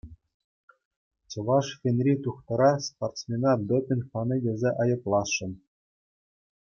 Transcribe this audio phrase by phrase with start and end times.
[1.29, 5.51] Чӑваш фенри тухтӑра спортсмена допинг панӑ тесе айӑпласшӑн.